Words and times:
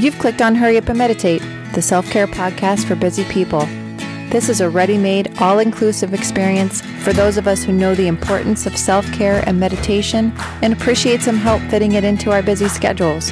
You've 0.00 0.18
clicked 0.18 0.40
on 0.40 0.54
Hurry 0.54 0.78
Up 0.78 0.88
and 0.88 0.96
Meditate, 0.96 1.42
the 1.74 1.82
self 1.82 2.10
care 2.10 2.26
podcast 2.26 2.86
for 2.86 2.94
busy 2.94 3.22
people. 3.24 3.66
This 4.30 4.48
is 4.48 4.62
a 4.62 4.70
ready 4.70 4.96
made, 4.96 5.38
all 5.42 5.58
inclusive 5.58 6.14
experience 6.14 6.80
for 7.02 7.12
those 7.12 7.36
of 7.36 7.46
us 7.46 7.62
who 7.62 7.72
know 7.74 7.94
the 7.94 8.06
importance 8.06 8.64
of 8.64 8.78
self 8.78 9.04
care 9.12 9.46
and 9.46 9.60
meditation 9.60 10.32
and 10.62 10.72
appreciate 10.72 11.20
some 11.20 11.36
help 11.36 11.60
fitting 11.70 11.92
it 11.92 12.04
into 12.04 12.30
our 12.32 12.42
busy 12.42 12.66
schedules. 12.66 13.30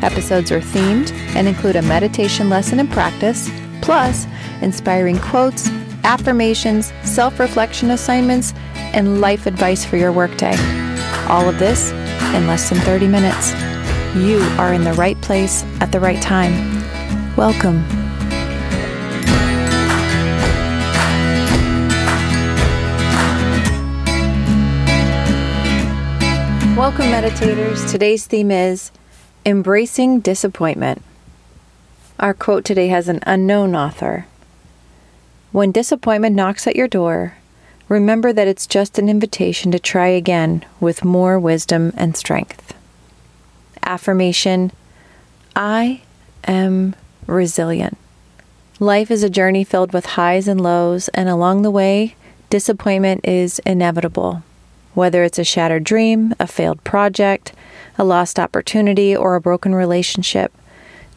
Episodes 0.00 0.52
are 0.52 0.60
themed 0.60 1.10
and 1.34 1.48
include 1.48 1.74
a 1.74 1.82
meditation 1.82 2.48
lesson 2.48 2.78
and 2.78 2.92
practice, 2.92 3.50
plus 3.82 4.28
inspiring 4.62 5.18
quotes, 5.18 5.68
affirmations, 6.04 6.92
self 7.02 7.40
reflection 7.40 7.90
assignments, 7.90 8.54
and 8.94 9.20
life 9.20 9.46
advice 9.46 9.84
for 9.84 9.96
your 9.96 10.12
workday. 10.12 10.54
All 11.26 11.48
of 11.48 11.58
this 11.58 11.90
in 12.36 12.46
less 12.46 12.68
than 12.68 12.78
30 12.82 13.08
minutes. 13.08 13.67
You 14.16 14.40
are 14.58 14.72
in 14.72 14.84
the 14.84 14.94
right 14.94 15.20
place 15.20 15.64
at 15.80 15.92
the 15.92 16.00
right 16.00 16.20
time. 16.20 16.52
Welcome. 17.36 17.86
Welcome, 26.74 27.06
meditators. 27.06 27.88
Today's 27.90 28.26
theme 28.26 28.50
is 28.50 28.92
Embracing 29.44 30.20
Disappointment. 30.20 31.02
Our 32.18 32.32
quote 32.32 32.64
today 32.64 32.88
has 32.88 33.08
an 33.08 33.20
unknown 33.26 33.76
author. 33.76 34.26
When 35.52 35.70
disappointment 35.70 36.34
knocks 36.34 36.66
at 36.66 36.76
your 36.76 36.88
door, 36.88 37.34
remember 37.88 38.32
that 38.32 38.48
it's 38.48 38.66
just 38.66 38.98
an 38.98 39.10
invitation 39.10 39.70
to 39.72 39.78
try 39.78 40.08
again 40.08 40.64
with 40.80 41.04
more 41.04 41.38
wisdom 41.38 41.92
and 41.94 42.16
strength. 42.16 42.74
Affirmation 43.82 44.72
I 45.54 46.02
am 46.44 46.94
resilient. 47.26 47.98
Life 48.80 49.10
is 49.10 49.22
a 49.22 49.30
journey 49.30 49.64
filled 49.64 49.92
with 49.92 50.06
highs 50.06 50.46
and 50.46 50.60
lows, 50.60 51.08
and 51.08 51.28
along 51.28 51.62
the 51.62 51.70
way, 51.70 52.14
disappointment 52.48 53.24
is 53.24 53.58
inevitable. 53.60 54.42
Whether 54.94 55.24
it's 55.24 55.38
a 55.38 55.44
shattered 55.44 55.84
dream, 55.84 56.34
a 56.38 56.46
failed 56.46 56.82
project, 56.84 57.52
a 57.98 58.04
lost 58.04 58.38
opportunity, 58.38 59.16
or 59.16 59.34
a 59.34 59.40
broken 59.40 59.74
relationship, 59.74 60.52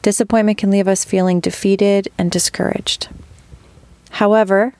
disappointment 0.02 0.58
can 0.58 0.72
leave 0.72 0.88
us 0.88 1.06
feeling 1.06 1.40
defeated 1.40 2.09
and 2.18 2.31
discouraged. 2.31 3.09
However, 4.12 4.73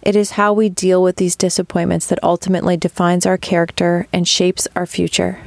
it 0.00 0.16
is 0.16 0.32
how 0.32 0.52
we 0.52 0.68
deal 0.68 1.02
with 1.02 1.16
these 1.16 1.36
disappointments 1.36 2.06
that 2.06 2.22
ultimately 2.22 2.76
defines 2.76 3.24
our 3.26 3.38
character 3.38 4.06
and 4.12 4.26
shapes 4.26 4.68
our 4.74 4.86
future. 4.86 5.38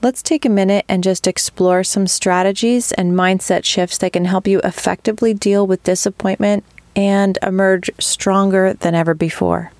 Let's 0.00 0.22
take 0.22 0.44
a 0.44 0.48
minute 0.48 0.84
and 0.88 1.02
just 1.02 1.26
explore 1.26 1.82
some 1.82 2.06
strategies 2.06 2.92
and 2.92 3.14
mindset 3.14 3.64
shifts 3.64 3.98
that 3.98 4.12
can 4.12 4.26
help 4.26 4.46
you 4.46 4.60
effectively 4.62 5.34
deal 5.34 5.66
with 5.66 5.82
disappointment 5.82 6.64
and 6.94 7.36
emerge 7.42 7.90
stronger 7.98 8.74
than 8.74 8.94
ever 8.94 9.12
before. 9.12 9.72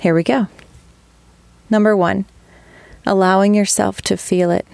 Here 0.00 0.14
we 0.14 0.22
go. 0.22 0.48
Number 1.70 1.96
one, 1.96 2.26
allowing 3.06 3.54
yourself 3.54 4.02
to 4.02 4.16
feel 4.18 4.50
it. 4.50 4.66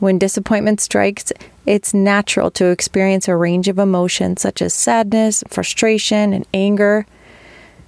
When 0.00 0.18
disappointment 0.18 0.80
strikes, 0.80 1.32
it's 1.66 1.94
natural 1.94 2.50
to 2.52 2.66
experience 2.66 3.28
a 3.28 3.36
range 3.36 3.68
of 3.68 3.78
emotions 3.78 4.42
such 4.42 4.60
as 4.60 4.74
sadness, 4.74 5.44
frustration, 5.48 6.32
and 6.32 6.46
anger. 6.52 7.06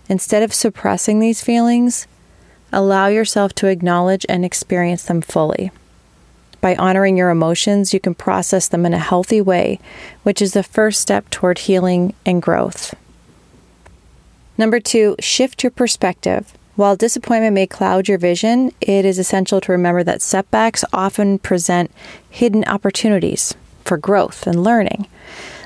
Instead 0.09 0.45
of 0.45 0.55
suppressing 0.55 1.19
these 1.19 1.43
feelings, 1.43 2.07
allow 2.73 3.07
yourself 3.07 3.55
to 3.55 3.69
acknowledge 3.69 4.27
and 4.29 4.45
experience 4.45 5.05
them 5.05 5.21
fully. 5.21 5.71
By 6.61 6.75
honoring 6.77 7.17
your 7.17 7.31
emotions, 7.31 7.95
you 7.95 8.01
can 8.01 8.15
process 8.15 8.69
them 8.69 8.87
in 8.87 8.95
a 8.95 8.99
healthy 8.99 9.41
way, 9.41 9.79
which 10.23 10.43
is 10.43 10.53
the 10.53 10.63
first 10.63 11.01
step 11.01 11.31
toward 11.31 11.59
healing 11.61 12.15
and 12.25 12.43
growth. 12.43 12.95
Number 14.59 14.81
two, 14.81 15.17
shift 15.21 15.63
your 15.63 15.71
perspective. 15.71 16.53
While 16.77 16.97
disappointment 16.97 17.55
may 17.55 17.67
cloud 17.67 18.09
your 18.09 18.19
vision, 18.19 18.73
it 18.81 19.05
is 19.05 19.19
essential 19.19 19.61
to 19.61 19.73
remember 19.73 20.03
that 20.05 20.23
setbacks 20.23 20.85
often 20.93 21.39
present 21.39 21.91
hidden 22.29 22.65
opportunities 22.65 23.55
for 23.85 23.97
growth 23.97 24.47
and 24.47 24.63
learning. 24.63 25.07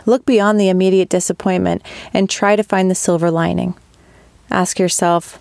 Look 0.06 0.26
beyond 0.26 0.60
the 0.60 0.68
immediate 0.68 1.08
disappointment 1.08 1.82
and 2.12 2.28
try 2.28 2.56
to 2.56 2.62
find 2.62 2.90
the 2.90 2.94
silver 2.94 3.30
lining. 3.30 3.74
Ask 4.50 4.78
yourself, 4.78 5.38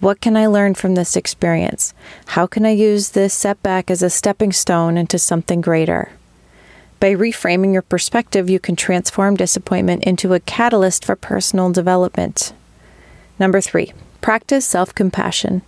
what 0.00 0.20
can 0.20 0.36
I 0.36 0.46
learn 0.46 0.74
from 0.74 0.94
this 0.94 1.16
experience? 1.16 1.92
How 2.26 2.46
can 2.46 2.64
I 2.64 2.70
use 2.70 3.10
this 3.10 3.34
setback 3.34 3.90
as 3.90 4.02
a 4.02 4.10
stepping 4.10 4.52
stone 4.52 4.96
into 4.96 5.18
something 5.18 5.60
greater? 5.60 6.12
By 7.00 7.14
reframing 7.14 7.72
your 7.72 7.82
perspective, 7.82 8.48
you 8.50 8.60
can 8.60 8.76
transform 8.76 9.36
disappointment 9.36 10.04
into 10.04 10.34
a 10.34 10.40
catalyst 10.40 11.04
for 11.04 11.16
personal 11.16 11.70
development. 11.70 12.52
Number 13.38 13.60
three, 13.60 13.92
practice 14.20 14.66
self 14.66 14.94
compassion. 14.94 15.62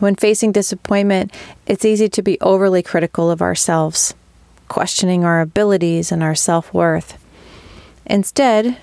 When 0.00 0.16
facing 0.16 0.52
disappointment, 0.52 1.32
it's 1.66 1.84
easy 1.84 2.08
to 2.08 2.22
be 2.22 2.40
overly 2.40 2.82
critical 2.82 3.30
of 3.30 3.40
ourselves, 3.40 4.14
questioning 4.68 5.24
our 5.24 5.40
abilities 5.40 6.10
and 6.10 6.22
our 6.22 6.34
self 6.34 6.72
worth. 6.74 7.18
Instead, 8.06 8.78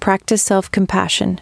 practice 0.00 0.42
self 0.42 0.70
compassion. 0.70 1.40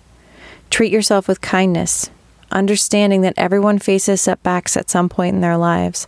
Treat 0.70 0.92
yourself 0.92 1.28
with 1.28 1.40
kindness, 1.40 2.10
understanding 2.54 3.20
that 3.22 3.34
everyone 3.36 3.78
faces 3.78 4.20
setbacks 4.20 4.76
at 4.76 4.88
some 4.88 5.08
point 5.08 5.34
in 5.34 5.40
their 5.40 5.56
lives. 5.56 6.06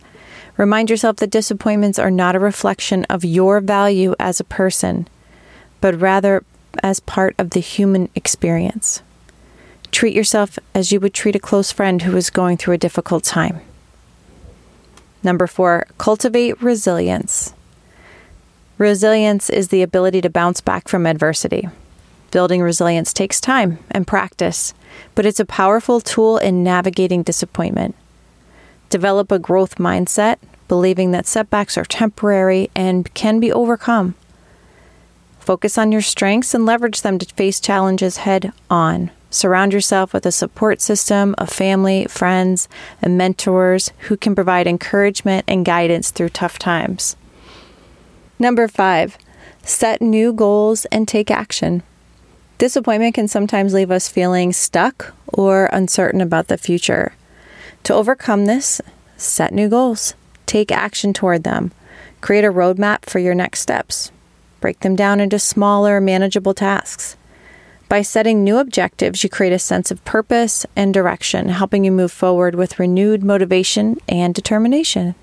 Remind 0.55 0.89
yourself 0.89 1.17
that 1.17 1.29
disappointments 1.29 1.99
are 1.99 2.09
not 2.09 2.35
a 2.35 2.39
reflection 2.39 3.05
of 3.05 3.23
your 3.23 3.59
value 3.59 4.15
as 4.19 4.39
a 4.39 4.43
person, 4.45 5.07
but 5.81 5.99
rather 5.99 6.43
as 6.81 6.99
part 6.99 7.35
of 7.37 7.51
the 7.51 7.59
human 7.59 8.09
experience. 8.15 9.01
Treat 9.91 10.15
yourself 10.15 10.57
as 10.73 10.91
you 10.91 10.99
would 10.99 11.13
treat 11.13 11.35
a 11.35 11.39
close 11.39 11.71
friend 11.71 12.01
who 12.01 12.17
is 12.17 12.29
going 12.29 12.57
through 12.57 12.73
a 12.73 12.79
difficult 12.79 13.23
time. 13.23 13.61
Number 15.23 15.47
four, 15.47 15.87
cultivate 15.97 16.61
resilience. 16.61 17.53
Resilience 18.77 19.49
is 19.49 19.69
the 19.69 19.81
ability 19.81 20.21
to 20.21 20.29
bounce 20.29 20.61
back 20.61 20.87
from 20.87 21.05
adversity. 21.05 21.67
Building 22.31 22.61
resilience 22.61 23.13
takes 23.13 23.39
time 23.39 23.79
and 23.91 24.05
practice, 24.05 24.73
but 25.15 25.25
it's 25.25 25.39
a 25.39 25.45
powerful 25.45 26.01
tool 26.01 26.37
in 26.37 26.63
navigating 26.63 27.23
disappointment. 27.23 27.95
Develop 28.89 29.31
a 29.31 29.39
growth 29.39 29.75
mindset, 29.75 30.37
believing 30.67 31.11
that 31.11 31.25
setbacks 31.25 31.77
are 31.77 31.85
temporary 31.85 32.69
and 32.75 33.13
can 33.13 33.39
be 33.39 33.51
overcome. 33.51 34.15
Focus 35.39 35.77
on 35.77 35.93
your 35.93 36.01
strengths 36.01 36.53
and 36.53 36.65
leverage 36.65 37.01
them 37.01 37.17
to 37.17 37.33
face 37.35 37.61
challenges 37.61 38.17
head 38.17 38.51
on. 38.69 39.11
Surround 39.29 39.71
yourself 39.71 40.13
with 40.13 40.25
a 40.25 40.31
support 40.31 40.81
system 40.81 41.35
of 41.37 41.49
family, 41.49 42.05
friends, 42.05 42.67
and 43.01 43.17
mentors 43.17 43.91
who 44.07 44.17
can 44.17 44.35
provide 44.35 44.67
encouragement 44.67 45.45
and 45.47 45.65
guidance 45.65 46.11
through 46.11 46.29
tough 46.29 46.59
times. 46.59 47.15
Number 48.39 48.67
five, 48.67 49.17
set 49.63 50.01
new 50.01 50.33
goals 50.33 50.85
and 50.85 51.07
take 51.07 51.31
action. 51.31 51.83
Disappointment 52.57 53.13
can 53.13 53.27
sometimes 53.27 53.73
leave 53.73 53.91
us 53.91 54.09
feeling 54.09 54.51
stuck 54.51 55.13
or 55.27 55.69
uncertain 55.71 56.21
about 56.21 56.47
the 56.47 56.57
future. 56.57 57.13
To 57.83 57.93
overcome 57.93 58.45
this, 58.45 58.81
set 59.15 59.53
new 59.53 59.69
goals, 59.69 60.15
take 60.47 60.71
action 60.71 61.13
toward 61.13 61.43
them, 61.43 61.71
create 62.19 62.43
a 62.43 62.51
roadmap 62.51 63.05
for 63.05 63.19
your 63.19 63.35
next 63.35 63.59
steps, 63.59 64.11
break 64.59 64.79
them 64.79 64.95
down 64.95 65.19
into 65.19 65.37
smaller, 65.37 66.01
manageable 66.01 66.55
tasks. 66.55 67.15
By 67.89 68.01
setting 68.01 68.43
new 68.43 68.57
objectives, 68.57 69.23
you 69.23 69.29
create 69.29 69.53
a 69.53 69.59
sense 69.59 69.91
of 69.91 70.03
purpose 70.03 70.65
and 70.75 70.93
direction, 70.93 71.49
helping 71.49 71.85
you 71.85 71.91
move 71.91 72.11
forward 72.11 72.55
with 72.55 72.79
renewed 72.79 73.23
motivation 73.23 74.01
and 74.09 74.33
determination. 74.33 75.13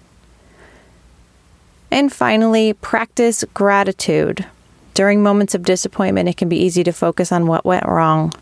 And 1.91 2.13
finally, 2.13 2.73
practice 2.73 3.45
gratitude. 3.53 4.47
During 4.95 5.23
moments 5.23 5.55
of 5.55 5.65
disappointment, 5.65 6.29
it 6.29 6.37
can 6.37 6.49
be 6.49 6.63
easy 6.63 6.85
to 6.85 6.93
focus 6.93 7.33
on 7.33 7.49
what 7.49 7.65
went 7.65 7.87
wrong 7.87 8.33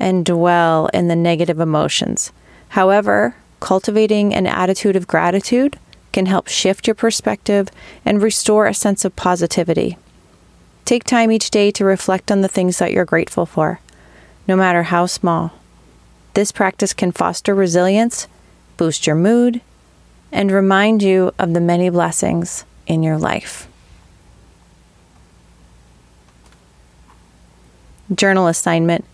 and 0.00 0.24
dwell 0.24 0.90
in 0.92 1.08
the 1.08 1.16
negative 1.16 1.60
emotions. 1.60 2.32
However, 2.70 3.36
cultivating 3.60 4.34
an 4.34 4.46
attitude 4.46 4.96
of 4.96 5.06
gratitude 5.06 5.78
can 6.12 6.26
help 6.26 6.48
shift 6.48 6.86
your 6.86 6.94
perspective 6.94 7.68
and 8.04 8.20
restore 8.20 8.66
a 8.66 8.74
sense 8.74 9.04
of 9.04 9.14
positivity. 9.14 9.96
Take 10.84 11.04
time 11.04 11.30
each 11.30 11.50
day 11.50 11.70
to 11.72 11.84
reflect 11.84 12.30
on 12.32 12.40
the 12.40 12.48
things 12.48 12.78
that 12.78 12.92
you're 12.92 13.04
grateful 13.04 13.46
for, 13.46 13.80
no 14.48 14.56
matter 14.56 14.84
how 14.84 15.06
small. 15.06 15.52
This 16.34 16.50
practice 16.50 16.92
can 16.92 17.12
foster 17.12 17.54
resilience, 17.54 18.26
boost 18.76 19.06
your 19.06 19.16
mood, 19.16 19.60
and 20.32 20.50
remind 20.50 21.02
you 21.02 21.32
of 21.38 21.54
the 21.54 21.60
many 21.60 21.88
blessings 21.90 22.64
in 22.86 23.02
your 23.02 23.18
life. 23.18 23.68
Journal 28.14 28.46
assignment 28.46 29.04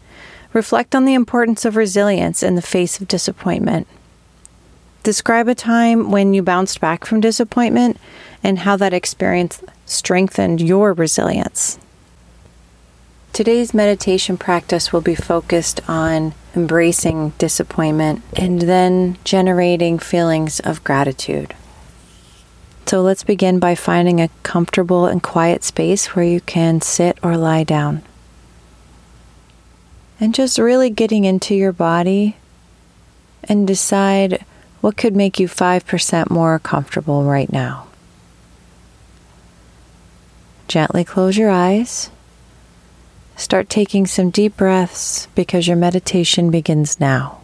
Reflect 0.54 0.94
on 0.94 1.04
the 1.04 1.14
importance 1.14 1.64
of 1.64 1.74
resilience 1.74 2.40
in 2.40 2.54
the 2.54 2.62
face 2.62 3.00
of 3.00 3.08
disappointment. 3.08 3.88
Describe 5.02 5.48
a 5.48 5.54
time 5.54 6.12
when 6.12 6.32
you 6.32 6.42
bounced 6.42 6.80
back 6.80 7.04
from 7.04 7.20
disappointment 7.20 7.98
and 8.42 8.60
how 8.60 8.76
that 8.76 8.94
experience 8.94 9.62
strengthened 9.84 10.60
your 10.60 10.92
resilience. 10.92 11.80
Today's 13.32 13.74
meditation 13.74 14.38
practice 14.38 14.92
will 14.92 15.00
be 15.00 15.16
focused 15.16 15.80
on 15.88 16.34
embracing 16.54 17.30
disappointment 17.30 18.22
and 18.36 18.62
then 18.62 19.18
generating 19.24 19.98
feelings 19.98 20.60
of 20.60 20.84
gratitude. 20.84 21.52
So 22.86 23.02
let's 23.02 23.24
begin 23.24 23.58
by 23.58 23.74
finding 23.74 24.20
a 24.20 24.30
comfortable 24.44 25.06
and 25.06 25.20
quiet 25.20 25.64
space 25.64 26.14
where 26.14 26.24
you 26.24 26.40
can 26.40 26.80
sit 26.80 27.18
or 27.24 27.36
lie 27.36 27.64
down. 27.64 28.04
And 30.24 30.34
just 30.34 30.58
really 30.58 30.88
getting 30.88 31.26
into 31.26 31.54
your 31.54 31.70
body 31.70 32.36
and 33.42 33.66
decide 33.66 34.42
what 34.80 34.96
could 34.96 35.14
make 35.14 35.38
you 35.38 35.48
5% 35.48 36.30
more 36.30 36.58
comfortable 36.58 37.24
right 37.24 37.52
now. 37.52 37.88
Gently 40.66 41.04
close 41.04 41.36
your 41.36 41.50
eyes. 41.50 42.08
Start 43.36 43.68
taking 43.68 44.06
some 44.06 44.30
deep 44.30 44.56
breaths 44.56 45.26
because 45.34 45.68
your 45.68 45.76
meditation 45.76 46.50
begins 46.50 46.98
now. 46.98 47.42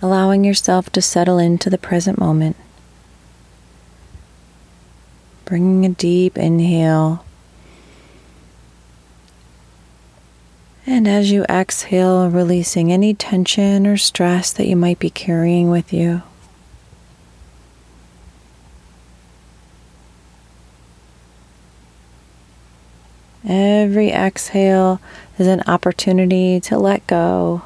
Allowing 0.00 0.44
yourself 0.44 0.88
to 0.90 1.02
settle 1.02 1.38
into 1.38 1.68
the 1.68 1.78
present 1.78 2.16
moment. 2.16 2.54
Bringing 5.50 5.84
a 5.84 5.88
deep 5.88 6.38
inhale 6.38 7.24
And 10.86 11.06
as 11.06 11.30
you 11.30 11.44
exhale, 11.44 12.28
releasing 12.28 12.92
any 12.92 13.14
tension 13.14 13.86
or 13.86 13.96
stress 13.96 14.52
that 14.52 14.66
you 14.66 14.76
might 14.76 14.98
be 14.98 15.10
carrying 15.10 15.70
with 15.70 15.92
you. 15.92 16.22
Every 23.44 24.10
exhale 24.10 25.00
is 25.38 25.46
an 25.46 25.62
opportunity 25.66 26.60
to 26.60 26.78
let 26.78 27.06
go. 27.06 27.62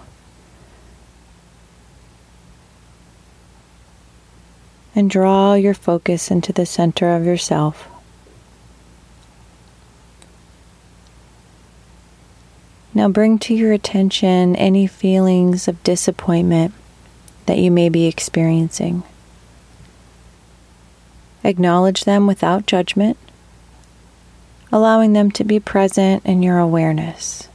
And 4.94 5.10
draw 5.10 5.54
your 5.54 5.74
focus 5.74 6.30
into 6.30 6.52
the 6.52 6.66
center 6.66 7.14
of 7.14 7.24
yourself. 7.24 7.88
Now 12.96 13.08
bring 13.08 13.40
to 13.40 13.54
your 13.54 13.72
attention 13.72 14.54
any 14.54 14.86
feelings 14.86 15.66
of 15.66 15.82
disappointment 15.82 16.72
that 17.46 17.58
you 17.58 17.72
may 17.72 17.88
be 17.88 18.06
experiencing. 18.06 19.02
Acknowledge 21.42 22.04
them 22.04 22.28
without 22.28 22.66
judgment, 22.66 23.18
allowing 24.70 25.12
them 25.12 25.30
to 25.32 25.44
be 25.44 25.58
present 25.58 26.24
in 26.24 26.42
your 26.42 26.58
awareness. 26.58 27.48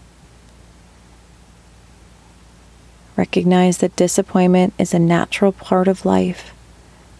Recognize 3.15 3.77
that 3.80 3.95
disappointment 3.95 4.74
is 4.77 4.94
a 4.94 5.00
natural 5.00 5.53
part 5.53 5.88
of 5.88 6.06
life, 6.06 6.53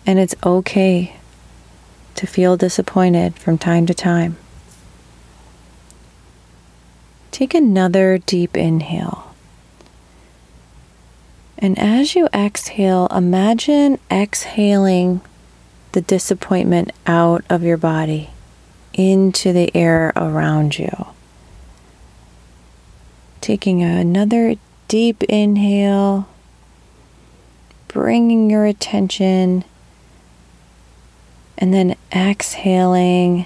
and 0.06 0.20
it's 0.20 0.36
okay 0.44 1.16
to 2.16 2.28
feel 2.28 2.58
disappointed 2.58 3.36
from 3.36 3.58
time 3.58 3.86
to 3.86 3.94
time. 3.94 4.38
Take 7.32 7.54
another 7.54 8.18
deep 8.18 8.58
inhale. 8.58 9.34
And 11.58 11.78
as 11.78 12.16
you 12.16 12.28
exhale, 12.34 13.08
imagine 13.08 14.00
exhaling 14.10 15.22
the 15.92 16.02
disappointment 16.02 16.92
out 17.06 17.44
of 17.50 17.64
your 17.64 17.78
body 17.78 18.30
into 18.94 19.54
the 19.54 19.74
air 19.76 20.12
around 20.16 20.78
you. 20.78 21.08
Taking 23.42 23.82
another 23.82 24.56
deep 24.88 25.24
inhale, 25.24 26.28
bringing 27.88 28.50
your 28.50 28.66
attention, 28.66 29.64
and 31.60 31.74
then 31.74 31.96
exhaling 32.12 33.46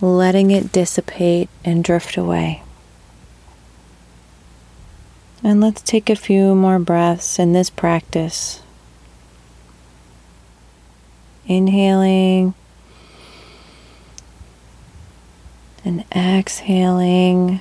letting 0.00 0.50
it 0.50 0.72
dissipate 0.72 1.48
and 1.64 1.82
drift 1.82 2.16
away. 2.16 2.62
And 5.42 5.60
let's 5.60 5.80
take 5.80 6.10
a 6.10 6.16
few 6.16 6.54
more 6.54 6.78
breaths 6.78 7.38
in 7.38 7.52
this 7.52 7.70
practice. 7.70 8.60
Inhaling 11.46 12.54
and 15.84 16.04
exhaling, 16.14 17.60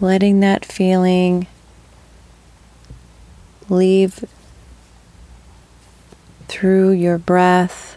letting 0.00 0.40
that 0.40 0.64
feeling 0.64 1.46
leave 3.68 4.24
through 6.54 6.92
your 6.92 7.18
breath 7.18 7.96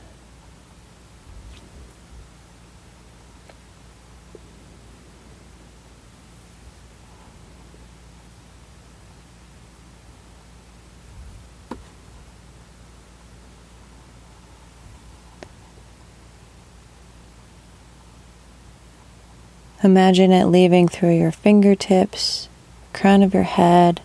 Imagine 19.83 20.31
it 20.31 20.45
leaving 20.45 20.88
through 20.88 21.15
your 21.15 21.31
fingertips, 21.31 22.50
crown 22.92 23.21
of 23.21 23.36
your 23.36 23.44
head, 23.44 24.01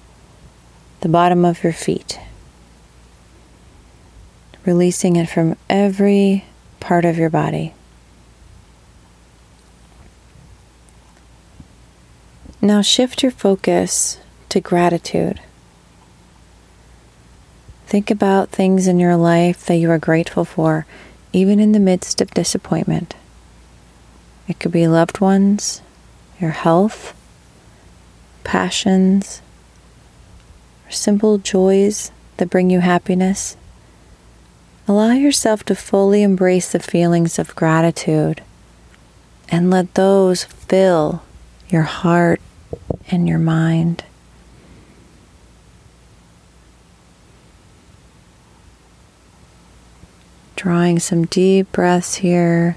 the 1.00 1.08
bottom 1.08 1.46
of 1.46 1.64
your 1.64 1.72
feet. 1.72 2.20
Releasing 4.64 5.16
it 5.16 5.28
from 5.28 5.56
every 5.68 6.44
part 6.78 7.04
of 7.04 7.18
your 7.18 7.30
body. 7.30 7.74
Now 12.60 12.80
shift 12.80 13.24
your 13.24 13.32
focus 13.32 14.18
to 14.50 14.60
gratitude. 14.60 15.40
Think 17.86 18.10
about 18.10 18.50
things 18.50 18.86
in 18.86 19.00
your 19.00 19.16
life 19.16 19.66
that 19.66 19.76
you 19.76 19.90
are 19.90 19.98
grateful 19.98 20.44
for, 20.44 20.86
even 21.32 21.58
in 21.58 21.72
the 21.72 21.80
midst 21.80 22.20
of 22.20 22.30
disappointment. 22.30 23.16
It 24.46 24.60
could 24.60 24.72
be 24.72 24.86
loved 24.86 25.20
ones, 25.20 25.82
your 26.40 26.50
health, 26.52 27.14
passions, 28.44 29.42
or 30.86 30.92
simple 30.92 31.38
joys 31.38 32.12
that 32.36 32.48
bring 32.50 32.70
you 32.70 32.80
happiness. 32.80 33.56
Allow 34.88 35.12
yourself 35.12 35.64
to 35.64 35.74
fully 35.74 36.22
embrace 36.22 36.72
the 36.72 36.80
feelings 36.80 37.38
of 37.38 37.54
gratitude 37.54 38.42
and 39.48 39.70
let 39.70 39.94
those 39.94 40.44
fill 40.44 41.22
your 41.68 41.82
heart 41.82 42.40
and 43.10 43.28
your 43.28 43.38
mind. 43.38 44.04
Drawing 50.56 50.98
some 50.98 51.26
deep 51.26 51.70
breaths 51.72 52.16
here. 52.16 52.76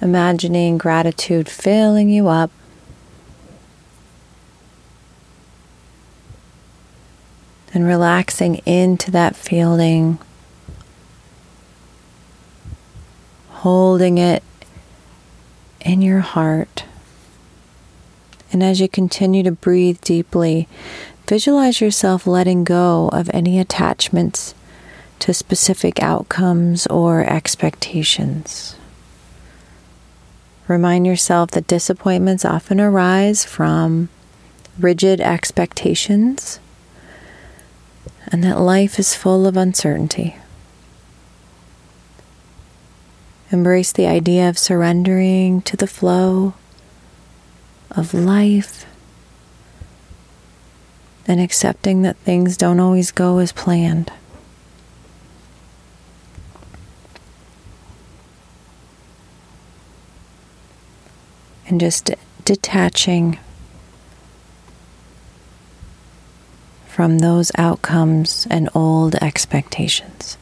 imagining 0.00 0.78
gratitude 0.78 1.48
filling 1.48 2.08
you 2.08 2.28
up. 2.28 2.50
And 7.76 7.86
relaxing 7.86 8.62
into 8.64 9.10
that 9.10 9.36
feeling, 9.36 10.18
holding 13.50 14.16
it 14.16 14.42
in 15.82 16.00
your 16.00 16.20
heart. 16.20 16.86
And 18.50 18.62
as 18.62 18.80
you 18.80 18.88
continue 18.88 19.42
to 19.42 19.52
breathe 19.52 20.00
deeply, 20.00 20.68
visualize 21.28 21.82
yourself 21.82 22.26
letting 22.26 22.64
go 22.64 23.10
of 23.12 23.28
any 23.34 23.60
attachments 23.60 24.54
to 25.18 25.34
specific 25.34 26.02
outcomes 26.02 26.86
or 26.86 27.24
expectations. 27.24 28.76
Remind 30.66 31.06
yourself 31.06 31.50
that 31.50 31.66
disappointments 31.66 32.42
often 32.42 32.80
arise 32.80 33.44
from 33.44 34.08
rigid 34.78 35.20
expectations 35.20 36.58
and 38.26 38.42
that 38.42 38.58
life 38.58 38.98
is 38.98 39.14
full 39.14 39.46
of 39.46 39.56
uncertainty. 39.56 40.36
Embrace 43.52 43.92
the 43.92 44.06
idea 44.06 44.48
of 44.48 44.58
surrendering 44.58 45.62
to 45.62 45.76
the 45.76 45.86
flow 45.86 46.54
of 47.90 48.12
life 48.12 48.84
and 51.28 51.40
accepting 51.40 52.02
that 52.02 52.16
things 52.18 52.56
don't 52.56 52.80
always 52.80 53.10
go 53.10 53.38
as 53.38 53.52
planned. 53.52 54.12
And 61.68 61.80
just 61.80 62.10
detaching 62.44 63.38
from 66.96 67.18
those 67.18 67.52
outcomes 67.58 68.46
and 68.48 68.70
old 68.74 69.14
expectations. 69.16 70.38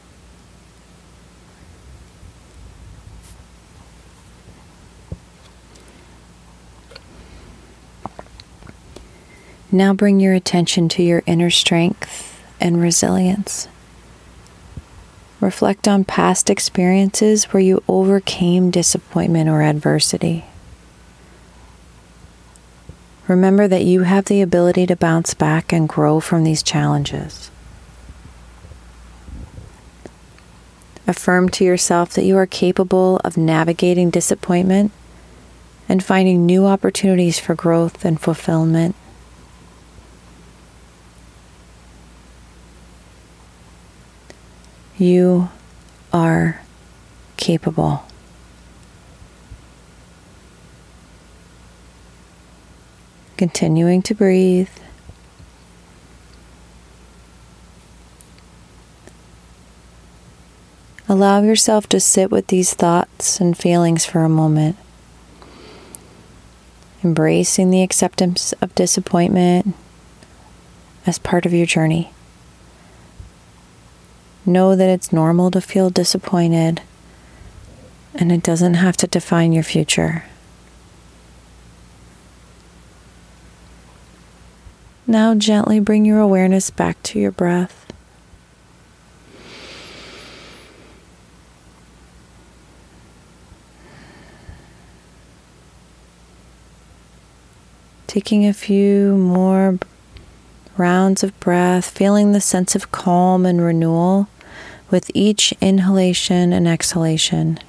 Now 9.69 9.93
bring 9.93 10.21
your 10.21 10.33
attention 10.33 10.87
to 10.87 11.03
your 11.03 11.23
inner 11.25 11.49
strength 11.49 12.41
and 12.61 12.81
resilience. 12.81 13.67
Reflect 15.41 15.89
on 15.89 16.05
past 16.05 16.49
experiences 16.49 17.51
where 17.51 17.59
you 17.59 17.83
overcame 17.89 18.71
disappointment 18.71 19.49
or 19.49 19.61
adversity. 19.61 20.45
Remember 23.27 23.67
that 23.67 23.83
you 23.83 24.01
have 24.01 24.25
the 24.25 24.41
ability 24.41 24.85
to 24.85 24.95
bounce 24.95 25.33
back 25.33 25.73
and 25.73 25.89
grow 25.89 26.19
from 26.19 26.43
these 26.43 26.61
challenges. 26.61 27.49
Affirm 31.07 31.49
to 31.49 31.63
yourself 31.63 32.13
that 32.13 32.25
you 32.25 32.37
are 32.37 32.45
capable 32.45 33.19
of 33.23 33.37
navigating 33.37 34.09
disappointment 34.09 34.91
and 35.89 36.03
finding 36.03 36.45
new 36.45 36.65
opportunities 36.65 37.39
for 37.39 37.55
growth 37.55 38.05
and 38.05 38.19
fulfillment. 38.19 38.95
You 44.97 45.49
are 46.13 46.61
capable. 47.37 48.05
Continuing 53.37 54.01
to 54.03 54.15
breathe. 54.15 54.69
Allow 61.07 61.41
yourself 61.41 61.87
to 61.89 61.99
sit 61.99 62.31
with 62.31 62.47
these 62.47 62.73
thoughts 62.73 63.39
and 63.39 63.57
feelings 63.57 64.05
for 64.05 64.23
a 64.23 64.29
moment. 64.29 64.75
Embracing 67.03 67.69
the 67.69 67.83
acceptance 67.83 68.53
of 68.53 68.73
disappointment 68.73 69.75
as 71.05 71.19
part 71.19 71.45
of 71.45 71.53
your 71.53 71.67
journey. 71.67 72.11
Know 74.45 74.75
that 74.75 74.89
it's 74.89 75.13
normal 75.13 75.51
to 75.51 75.61
feel 75.61 75.89
disappointed 75.89 76.81
and 78.15 78.31
it 78.31 78.41
doesn't 78.41 78.75
have 78.75 78.97
to 78.97 79.07
define 79.07 79.51
your 79.51 79.63
future. 79.63 80.23
Now, 85.07 85.35
gently 85.35 85.79
bring 85.79 86.03
your 86.03 86.19
awareness 86.19 86.71
back 86.71 87.01
to 87.03 87.19
your 87.19 87.31
breath. 87.31 87.85
Taking 98.07 98.47
a 98.47 98.53
few 98.53 99.15
more 99.15 99.77
rounds 100.77 101.23
of 101.23 101.39
breath, 101.39 101.89
feeling 101.89 102.31
the 102.31 102.41
sense 102.41 102.73
of 102.73 102.91
calm 102.91 103.45
and 103.45 103.61
renewal 103.61 104.27
with 104.89 105.11
each 105.13 105.53
inhalation 105.61 106.51
and 106.51 106.67
exhalation. 106.67 107.59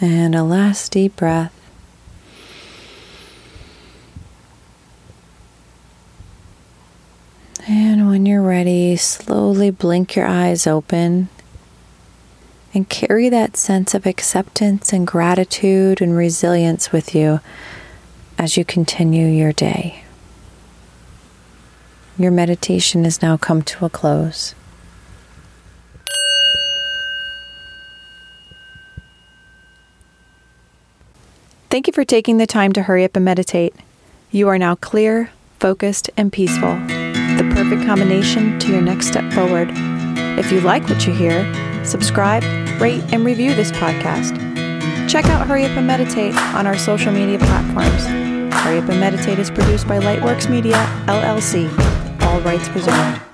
And 0.00 0.34
a 0.34 0.42
last 0.42 0.92
deep 0.92 1.16
breath. 1.16 1.54
And 7.68 8.08
when 8.08 8.24
you're 8.24 8.42
ready, 8.42 8.96
slowly 8.96 9.70
blink 9.70 10.16
your 10.16 10.26
eyes 10.26 10.66
open 10.66 11.28
and 12.72 12.88
carry 12.88 13.28
that 13.28 13.56
sense 13.56 13.94
of 13.94 14.06
acceptance 14.06 14.92
and 14.92 15.06
gratitude 15.06 16.00
and 16.00 16.16
resilience 16.16 16.92
with 16.92 17.14
you 17.14 17.40
as 18.38 18.56
you 18.56 18.64
continue 18.64 19.26
your 19.26 19.52
day. 19.52 20.02
Your 22.16 22.30
meditation 22.30 23.04
has 23.04 23.20
now 23.20 23.36
come 23.36 23.62
to 23.62 23.84
a 23.84 23.90
close. 23.90 24.54
Thank 31.70 31.86
you 31.86 31.92
for 31.92 32.04
taking 32.04 32.38
the 32.38 32.46
time 32.46 32.72
to 32.72 32.82
hurry 32.82 33.04
up 33.04 33.16
and 33.16 33.24
meditate. 33.24 33.74
You 34.30 34.48
are 34.48 34.58
now 34.58 34.74
clear, 34.74 35.30
focused, 35.58 36.10
and 36.16 36.32
peaceful 36.32 36.78
the 37.36 37.54
perfect 37.54 37.86
combination 37.86 38.58
to 38.58 38.70
your 38.70 38.82
next 38.82 39.06
step 39.06 39.32
forward. 39.32 39.70
If 40.38 40.52
you 40.52 40.60
like 40.60 40.86
what 40.88 41.06
you 41.06 41.14
hear, 41.14 41.46
subscribe, 41.86 42.42
rate, 42.78 43.02
and 43.14 43.24
review 43.24 43.54
this 43.54 43.72
podcast. 43.72 44.36
Check 45.08 45.24
out 45.26 45.46
Hurry 45.46 45.64
Up 45.64 45.70
and 45.70 45.86
Meditate 45.86 46.36
on 46.54 46.66
our 46.66 46.76
social 46.76 47.12
media 47.12 47.38
platforms. 47.38 48.04
Hurry 48.62 48.78
Up 48.78 48.88
and 48.90 49.00
Meditate 49.00 49.38
is 49.38 49.50
produced 49.50 49.88
by 49.88 49.98
Lightworks 50.00 50.50
Media, 50.50 50.76
LLC, 51.06 51.70
all 52.22 52.40
rights 52.42 52.68
preserved. 52.68 53.29